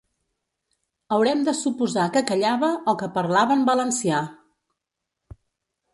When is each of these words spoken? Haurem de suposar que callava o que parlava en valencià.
Haurem 1.17 1.43
de 1.49 1.53
suposar 1.59 2.07
que 2.17 2.25
callava 2.33 2.71
o 2.95 2.97
que 3.03 3.11
parlava 3.21 3.59
en 3.59 3.69
valencià. 3.71 4.27